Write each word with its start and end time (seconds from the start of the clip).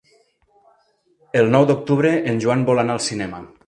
El 1.43 1.53
nou 1.59 1.69
d'octubre 1.73 2.17
en 2.35 2.45
Joan 2.47 2.69
vol 2.73 2.87
anar 2.87 2.99
al 3.01 3.09
cinema. 3.15 3.49